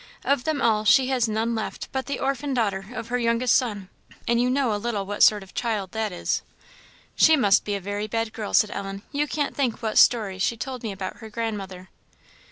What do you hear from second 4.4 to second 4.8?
you know a